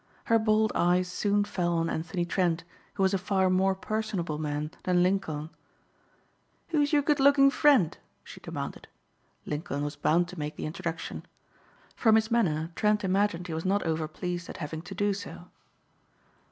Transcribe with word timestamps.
Her 0.23 0.39
bold 0.39 0.71
eyes 0.73 1.07
soon 1.07 1.43
fell 1.43 1.75
on 1.77 1.87
Anthony 1.87 2.25
Trent, 2.25 2.63
who 2.95 3.03
was 3.03 3.13
a 3.13 3.19
far 3.19 3.51
more 3.51 3.75
personable 3.75 4.39
man 4.39 4.71
than 4.81 5.03
Lincoln. 5.03 5.51
"Who 6.69 6.81
is 6.81 6.91
your 6.91 7.03
good 7.03 7.19
looking 7.19 7.51
friend?" 7.51 7.95
she 8.23 8.39
demanded. 8.39 8.87
Lincoln 9.45 9.83
was 9.83 9.95
bound 9.95 10.27
to 10.29 10.39
make 10.39 10.55
the 10.55 10.65
introduction. 10.65 11.27
From 11.95 12.15
his 12.15 12.31
manner 12.31 12.71
Trent 12.73 13.03
imagined 13.03 13.45
he 13.45 13.53
was 13.53 13.63
not 13.63 13.83
overpleased 13.83 14.49
at 14.49 14.57
having 14.57 14.81
to 14.81 14.95
do 14.95 15.13
so. 15.13 15.49